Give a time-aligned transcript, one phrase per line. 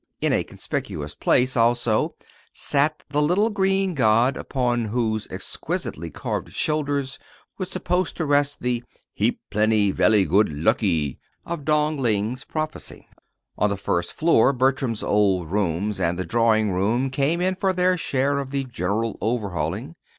[0.19, 2.15] In a conspicuous place, also,
[2.51, 7.19] sat the little green god, upon whose exquisitely carved shoulders
[7.59, 8.83] was supposed to rest the
[9.13, 13.07] "heap plenty velly good luckee" of Dong Ling's prophecy.
[13.59, 17.95] On the first floor Bertram's old rooms and the drawing room came in for their
[17.95, 19.93] share of the general overhauling.